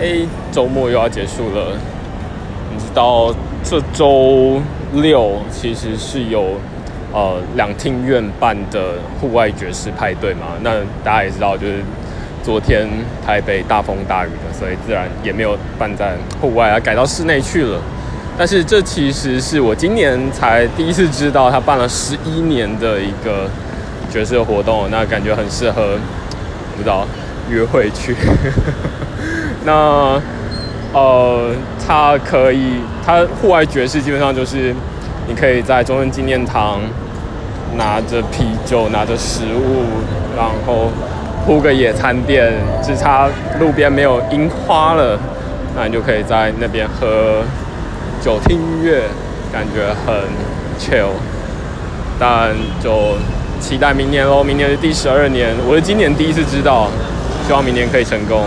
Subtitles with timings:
[0.00, 1.76] 哎，周末又要结束了。
[2.72, 4.60] 你知道这周
[4.94, 6.56] 六其实是有
[7.12, 10.48] 呃两厅院办的户外爵士派对嘛？
[10.62, 10.72] 那
[11.04, 11.74] 大家也知道，就是
[12.42, 12.88] 昨天
[13.24, 17.80] 台北大风大雨的，所以自然也没有办在户外，啊，改到室内去了。
[18.36, 23.48] 但是这其实是我今年才第一次知道，他办了十一年的一个
[24.10, 25.96] 爵士活动，那感觉很适合，
[26.76, 27.06] 不知道
[27.48, 28.16] 约会去。
[29.64, 30.20] 那
[30.92, 31.50] 呃，
[31.86, 32.74] 它可以，
[33.04, 34.74] 它户外爵士基本上就是
[35.26, 36.78] 你可以在中正纪念堂
[37.76, 39.84] 拿着啤酒，拿着食物，
[40.36, 40.90] 然后
[41.44, 45.18] 铺个野餐垫，只差路边没有樱花了，
[45.74, 47.42] 那你就可以在那边喝
[48.22, 49.02] 酒、听音乐，
[49.52, 50.14] 感觉很
[50.78, 51.08] chill。
[52.20, 52.50] 但
[52.80, 53.16] 就
[53.58, 56.88] 期待明年喽，明年是第十二年，我是今年第一次知道，
[57.46, 58.44] 希望明年可以成功。